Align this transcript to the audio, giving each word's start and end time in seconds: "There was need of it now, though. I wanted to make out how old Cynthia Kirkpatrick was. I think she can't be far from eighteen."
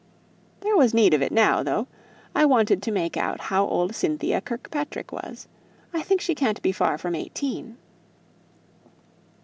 "There 0.61 0.75
was 0.75 0.95
need 0.95 1.13
of 1.13 1.21
it 1.21 1.31
now, 1.31 1.61
though. 1.61 1.85
I 2.33 2.43
wanted 2.43 2.81
to 2.81 2.91
make 2.91 3.17
out 3.17 3.39
how 3.39 3.67
old 3.67 3.93
Cynthia 3.93 4.41
Kirkpatrick 4.41 5.11
was. 5.11 5.47
I 5.93 6.01
think 6.01 6.21
she 6.21 6.33
can't 6.33 6.59
be 6.63 6.71
far 6.71 6.97
from 6.97 7.13
eighteen." 7.13 7.77